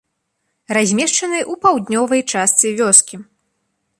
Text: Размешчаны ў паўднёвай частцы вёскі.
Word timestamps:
Размешчаны 0.77 1.39
ў 1.41 1.53
паўднёвай 1.65 2.21
частцы 2.33 2.65
вёскі. 2.83 3.15